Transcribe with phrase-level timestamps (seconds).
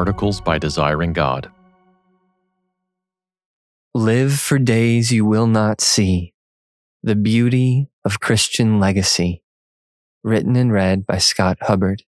[0.00, 1.50] Articles by Desiring God.
[3.94, 6.32] Live for days you will not see.
[7.02, 9.42] The Beauty of Christian Legacy.
[10.24, 12.04] Written and read by Scott Hubbard.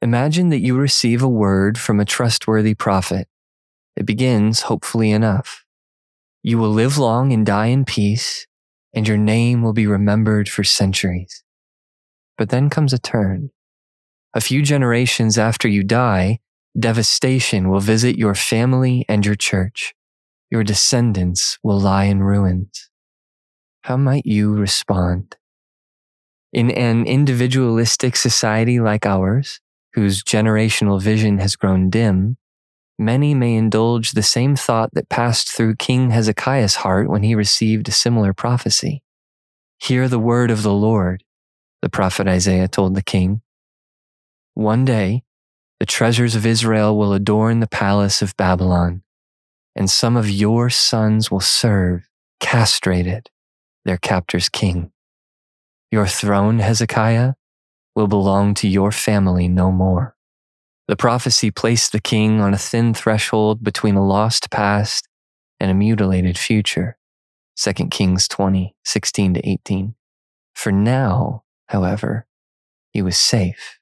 [0.00, 3.28] Imagine that you receive a word from a trustworthy prophet.
[3.94, 5.66] It begins hopefully enough.
[6.42, 8.46] You will live long and die in peace,
[8.94, 11.44] and your name will be remembered for centuries.
[12.38, 13.50] But then comes a turn.
[14.34, 16.38] A few generations after you die,
[16.78, 19.94] devastation will visit your family and your church.
[20.50, 22.88] Your descendants will lie in ruins.
[23.82, 25.36] How might you respond?
[26.52, 29.60] In an individualistic society like ours,
[29.94, 32.38] whose generational vision has grown dim,
[32.98, 37.88] many may indulge the same thought that passed through King Hezekiah's heart when he received
[37.88, 39.02] a similar prophecy.
[39.78, 41.22] Hear the word of the Lord,
[41.82, 43.42] the prophet Isaiah told the king.
[44.54, 45.24] One day,
[45.80, 49.02] the treasures of Israel will adorn the palace of Babylon,
[49.74, 53.30] and some of your sons will serve, castrated,
[53.84, 54.92] their captor's king.
[55.90, 57.34] Your throne, Hezekiah,
[57.94, 60.16] will belong to your family no more.
[60.88, 65.08] The prophecy placed the king on a thin threshold between a lost past
[65.58, 66.98] and a mutilated future.
[67.56, 69.94] 2 Kings 20, 16 to 18.
[70.54, 72.26] For now, however,
[72.92, 73.78] he was safe.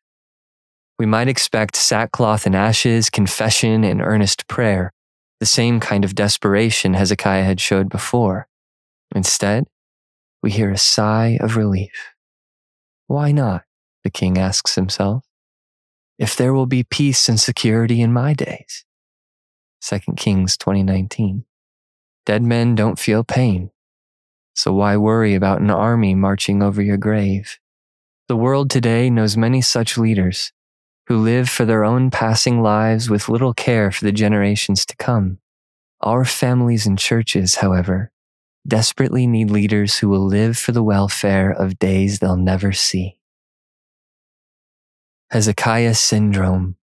[1.01, 4.93] We might expect sackcloth and ashes, confession, and earnest prayer,
[5.39, 8.49] the same kind of desperation Hezekiah had showed before.
[9.15, 9.65] Instead,
[10.43, 12.13] we hear a sigh of relief.
[13.07, 13.63] Why not?
[14.05, 15.25] The king asks himself.
[16.19, 18.85] If there will be peace and security in my days.
[19.81, 21.47] 2 Kings 2019.
[22.27, 23.71] Dead men don't feel pain.
[24.55, 27.59] So why worry about an army marching over your grave?
[28.29, 30.53] The world today knows many such leaders
[31.11, 35.39] who live for their own passing lives with little care for the generations to come.
[36.03, 38.13] Our families and churches, however,
[38.65, 43.19] desperately need leaders who will live for the welfare of days they'll never see.
[45.33, 46.77] Hezekiah Syndrome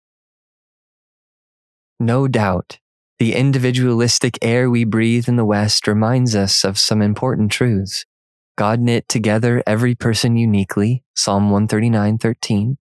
[2.00, 2.80] No doubt,
[3.20, 8.04] the individualistic air we breathe in the West reminds us of some important truths.
[8.58, 12.76] God knit together every person uniquely, Psalm 139:13,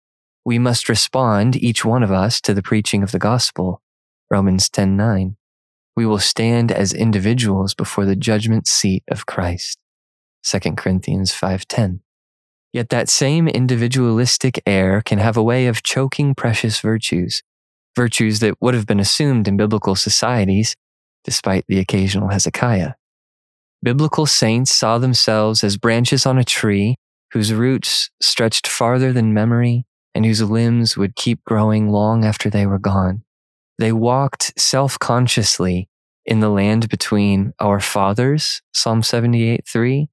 [0.46, 3.82] we must respond, each one of us, to the preaching of the gospel.
[4.30, 5.38] Romans 10:9.
[5.96, 9.80] We will stand as individuals before the judgment seat of Christ.
[10.42, 12.02] 2 Corinthians 5:10.
[12.74, 17.44] Yet that same individualistic air can have a way of choking precious virtues,
[17.96, 20.76] virtues that would have been assumed in biblical societies,
[21.24, 22.94] despite the occasional Hezekiah.
[23.84, 26.96] Biblical saints saw themselves as branches on a tree
[27.32, 29.86] whose roots stretched farther than memory
[30.16, 33.24] and whose limbs would keep growing long after they were gone.
[33.80, 35.90] They walked self consciously
[36.26, 40.10] in the land between our fathers, Psalm 78 3,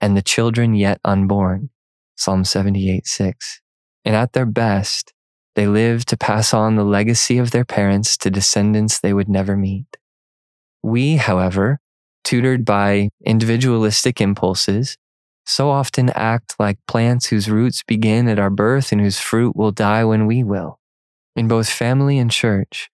[0.00, 1.70] and the children yet unborn,
[2.16, 3.60] Psalm 78 6.
[4.04, 5.12] And at their best,
[5.56, 9.56] they lived to pass on the legacy of their parents to descendants they would never
[9.56, 9.98] meet.
[10.82, 11.80] We, however,
[12.24, 14.96] tutored by individualistic impulses,
[15.46, 19.72] so often act like plants whose roots begin at our birth and whose fruit will
[19.72, 20.78] die when we will.
[21.36, 22.90] In both family and church,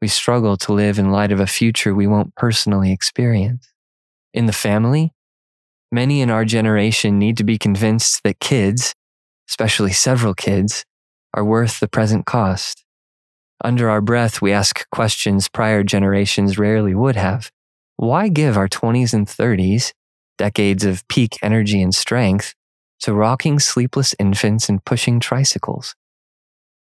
[0.00, 3.72] we struggle to live in light of a future we won't personally experience.
[4.32, 5.12] In the family,
[5.90, 8.94] many in our generation need to be convinced that kids,
[9.48, 10.84] especially several kids,
[11.34, 12.84] are worth the present cost.
[13.64, 17.50] Under our breath, we ask questions prior generations rarely would have.
[17.96, 19.92] Why give our 20s and 30s
[20.38, 22.54] decades of peak energy and strength,
[23.00, 25.94] to rocking sleepless infants and pushing tricycles?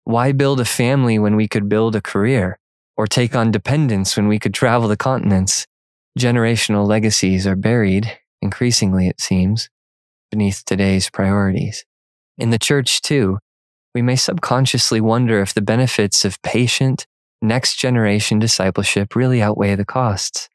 [0.03, 2.59] Why build a family when we could build a career
[2.95, 5.65] or take on dependents when we could travel the continents?
[6.17, 9.69] Generational legacies are buried, increasingly it seems,
[10.29, 11.83] beneath today's priorities.
[12.37, 13.39] In the church, too,
[13.93, 17.07] we may subconsciously wonder if the benefits of patient,
[17.41, 20.49] next generation discipleship really outweigh the costs.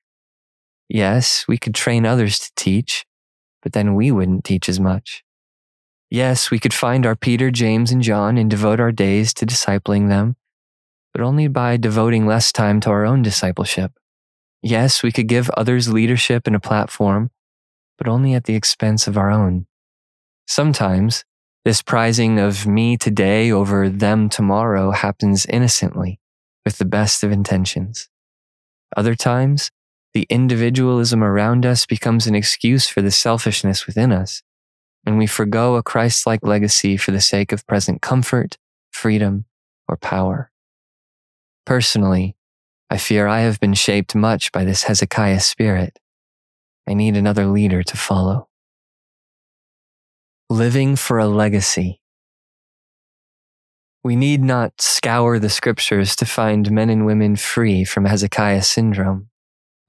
[0.93, 3.07] Yes, we could train others to teach,
[3.63, 5.23] but then we wouldn't teach as much.
[6.11, 10.09] Yes, we could find our Peter, James, and John and devote our days to discipling
[10.09, 10.35] them,
[11.13, 13.93] but only by devoting less time to our own discipleship.
[14.63, 17.31] Yes, we could give others leadership and a platform,
[17.97, 19.67] but only at the expense of our own.
[20.49, 21.25] Sometimes,
[21.65, 26.19] this prizing of me today over them tomorrow happens innocently,
[26.65, 28.09] with the best of intentions.
[28.97, 29.71] Other times,
[30.13, 34.43] the individualism around us becomes an excuse for the selfishness within us,
[35.07, 38.59] and we forego a Christ like legacy for the sake of present comfort,
[38.91, 39.45] freedom,
[39.89, 40.51] or power.
[41.65, 42.37] Personally,
[42.91, 46.01] I fear I have been shaped much by this Hezekiah spirit.
[46.89, 48.49] I need another leader to follow.
[50.49, 52.01] Living for a legacy.
[54.03, 59.30] We need not scour the scriptures to find men and women free from Hezekiah syndrome.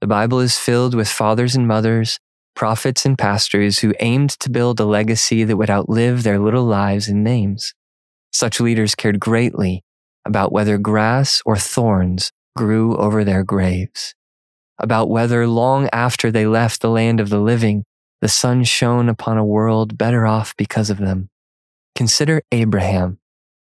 [0.02, 2.18] The Bible is filled with fathers and mothers,
[2.56, 7.06] prophets and pastors who aimed to build a legacy that would outlive their little lives
[7.06, 7.72] and names.
[8.32, 9.84] Such leaders cared greatly
[10.24, 14.16] about whether grass or thorns grew over their graves,
[14.76, 17.84] about whether long after they left the land of the living,
[18.20, 21.28] the sun shone upon a world better off because of them.
[21.94, 23.20] Consider Abraham,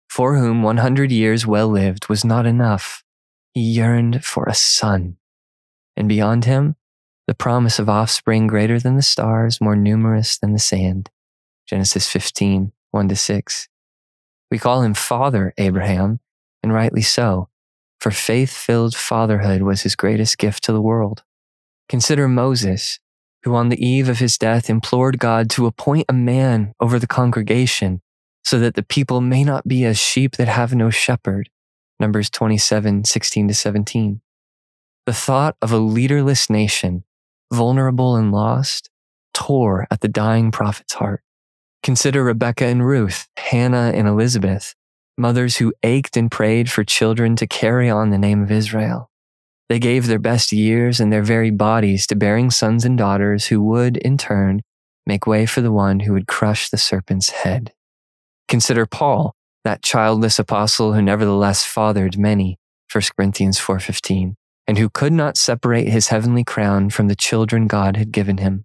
[0.09, 3.05] for whom 100 years well lived was not enough.
[3.53, 5.19] He yearned for a son.
[5.97, 6.77] And beyond him,
[7.27, 11.11] the promise of offspring greater than the stars, more numerous than the sand.
[11.67, 13.69] Genesis 15, 1 to 6.
[14.51, 16.21] We call him Father Abraham,
[16.63, 17.49] and rightly so,
[17.99, 21.23] for faith filled fatherhood was his greatest gift to the world.
[21.89, 23.01] Consider Moses,
[23.45, 27.07] who on the eve of his death implored God to appoint a man over the
[27.07, 28.01] congregation
[28.43, 31.49] so that the people may not be as sheep that have no shepherd.
[31.99, 34.21] Numbers 27, 16 to 17.
[35.07, 37.05] The thought of a leaderless nation,
[37.53, 38.89] vulnerable and lost,
[39.35, 41.23] tore at the dying prophet's heart.
[41.83, 44.75] Consider Rebecca and Ruth, Hannah and Elizabeth,
[45.19, 49.11] mothers who ached and prayed for children to carry on the name of Israel.
[49.69, 53.63] They gave their best years and their very bodies to bearing sons and daughters who
[53.63, 54.63] would, in turn,
[55.07, 57.75] make way for the one who would crush the serpent's head.
[58.49, 59.35] Consider Paul,
[59.65, 62.59] that childless apostle who nevertheless fathered many,
[62.91, 64.37] 1 Corinthians 4:15,
[64.67, 68.65] and who could not separate his heavenly crown from the children God had given him,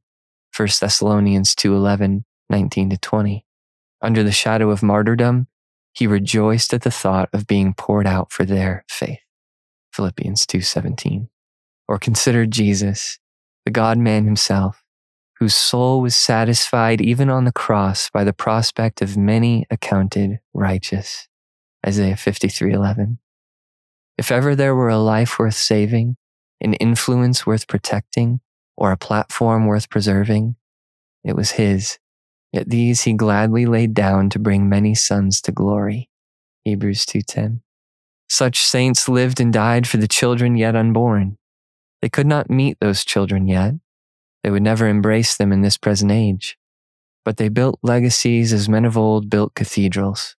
[0.55, 3.45] 1 Thessalonians 2:11, 19 to 20.
[4.01, 5.47] Under the shadow of martyrdom,
[5.93, 9.19] he rejoiced at the thought of being poured out for their faith.
[9.91, 11.29] Philippians 2:17.
[11.87, 13.19] Or consider Jesus,
[13.65, 14.83] the God-man himself,
[15.39, 21.27] whose soul was satisfied even on the cross by the prospect of many accounted righteous.
[21.85, 23.19] Isaiah 53:11.
[24.19, 26.17] If ever there were a life worth saving,
[26.59, 28.41] an influence worth protecting,
[28.75, 30.57] or a platform worth preserving,
[31.23, 31.99] it was his
[32.51, 36.09] Yet these he gladly laid down to bring many sons to glory.
[36.65, 37.61] Hebrews 2:10.
[38.27, 41.37] Such saints lived and died for the children yet unborn.
[42.01, 43.75] They could not meet those children yet.
[44.43, 46.57] They would never embrace them in this present age.
[47.23, 50.35] But they built legacies as men of old built cathedrals.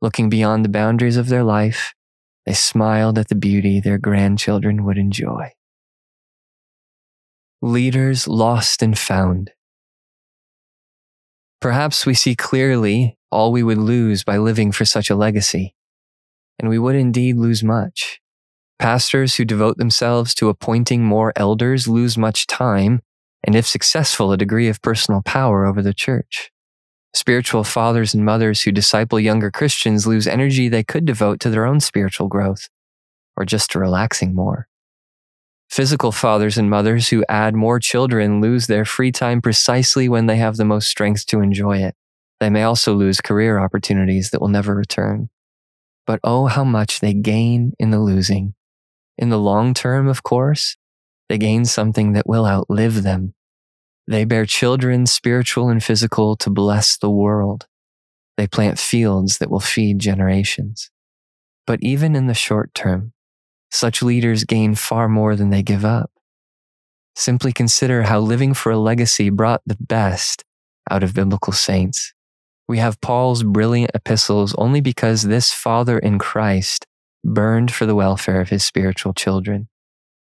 [0.00, 1.94] Looking beyond the boundaries of their life,
[2.48, 5.52] they smiled at the beauty their grandchildren would enjoy.
[7.60, 9.50] Leaders lost and found.
[11.60, 15.74] Perhaps we see clearly all we would lose by living for such a legacy.
[16.58, 18.18] And we would indeed lose much.
[18.78, 23.02] Pastors who devote themselves to appointing more elders lose much time,
[23.44, 26.50] and if successful, a degree of personal power over the church.
[27.14, 31.64] Spiritual fathers and mothers who disciple younger Christians lose energy they could devote to their
[31.64, 32.68] own spiritual growth,
[33.36, 34.68] or just to relaxing more.
[35.70, 40.36] Physical fathers and mothers who add more children lose their free time precisely when they
[40.36, 41.94] have the most strength to enjoy it.
[42.40, 45.28] They may also lose career opportunities that will never return.
[46.06, 48.54] But oh, how much they gain in the losing.
[49.18, 50.76] In the long term, of course,
[51.28, 53.34] they gain something that will outlive them.
[54.08, 57.66] They bear children, spiritual and physical, to bless the world.
[58.38, 60.90] They plant fields that will feed generations.
[61.66, 63.12] But even in the short term,
[63.70, 66.10] such leaders gain far more than they give up.
[67.16, 70.42] Simply consider how living for a legacy brought the best
[70.90, 72.14] out of biblical saints.
[72.66, 76.86] We have Paul's brilliant epistles only because this father in Christ
[77.22, 79.68] burned for the welfare of his spiritual children.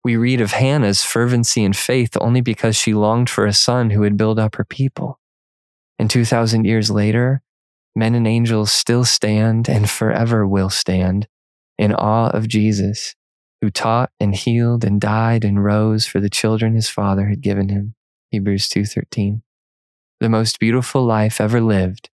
[0.03, 4.00] We read of Hannah's fervency and faith only because she longed for a son who
[4.00, 5.20] would build up her people.
[6.00, 7.43] And 2,000 years later,
[7.96, 11.27] men and angels still stand and forever will stand
[11.77, 13.15] in awe of Jesus
[13.62, 17.70] who taught and healed and died and rose for the children his father had given
[17.70, 17.93] him.
[18.31, 19.43] Hebrews 2:13.
[20.20, 22.10] The most beautiful life ever lived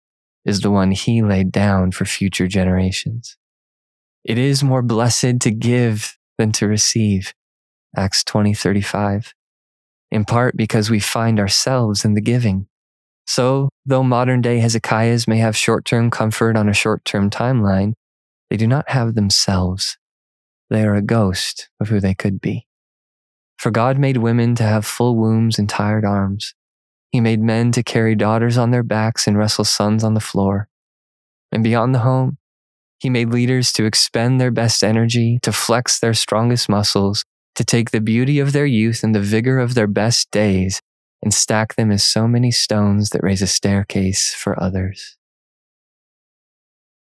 [0.45, 3.37] is the one he laid down for future generations.
[4.25, 7.35] It is more blessed to give than to receive.
[7.97, 9.35] Acts 20:35.
[10.11, 12.67] In part because we find ourselves in the giving.
[13.27, 17.95] So, though modern day Hezekiahs may have short term comfort on a short term timeline,
[18.51, 19.97] they do not have themselves
[20.73, 22.67] they are a ghost of who they could be.
[23.59, 26.55] For God made women to have full wombs and tired arms.
[27.11, 30.69] He made men to carry daughters on their backs and wrestle sons on the floor.
[31.53, 32.39] And beyond the home,
[32.99, 37.91] He made leaders to expend their best energy, to flex their strongest muscles, to take
[37.91, 40.81] the beauty of their youth and the vigor of their best days
[41.23, 45.17] and stack them as so many stones that raise a staircase for others.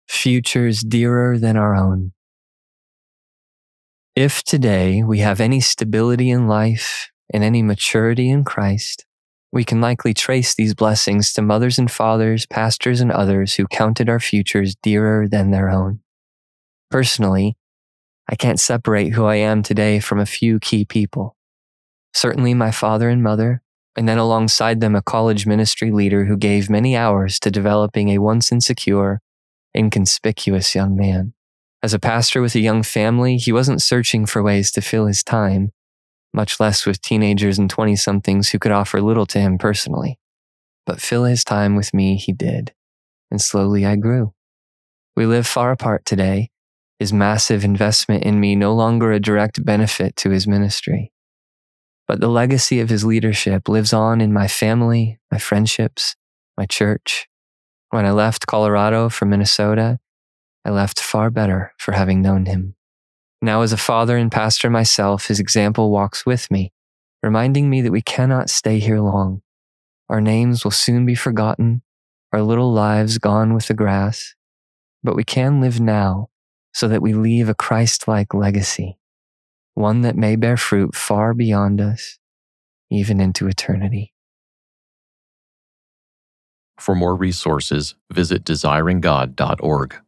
[0.08, 2.14] Futures dearer than our own.
[4.16, 9.06] If today we have any stability in life and any maturity in Christ,
[9.52, 14.10] we can likely trace these blessings to mothers and fathers, pastors and others who counted
[14.10, 16.02] our futures dearer than their own.
[16.92, 17.56] Personally,
[18.32, 21.36] I can't separate who I am today from a few key people.
[22.14, 23.64] Certainly my father and mother,
[23.98, 28.20] and then alongside them a college ministry leader who gave many hours to developing a
[28.20, 29.20] once insecure,
[29.76, 31.34] inconspicuous young man.
[31.82, 35.24] As a pastor with a young family, he wasn't searching for ways to fill his
[35.24, 35.72] time,
[36.32, 40.20] much less with teenagers and 20 somethings who could offer little to him personally.
[40.86, 42.74] But fill his time with me he did,
[43.32, 44.34] and slowly I grew.
[45.16, 46.52] We live far apart today,
[47.00, 51.14] his massive investment in me no longer a direct benefit to his ministry.
[52.08, 56.16] But the legacy of his leadership lives on in my family, my friendships,
[56.58, 57.28] my church.
[57.92, 60.00] When I left Colorado for Minnesota,
[60.66, 62.76] I left far better for having known him.
[63.42, 66.74] Now, as a father and pastor myself, his example walks with me,
[67.24, 69.42] reminding me that we cannot stay here long.
[70.10, 71.82] Our names will soon be forgotten,
[72.34, 74.36] our little lives gone with the grass,
[75.02, 76.29] but we can live now
[76.74, 78.98] so that we leave a Christ like legacy,
[79.74, 82.18] one that may bear fruit far beyond us,
[82.90, 84.14] even into eternity.
[86.80, 90.00] For more resources, visit desiringgod.org.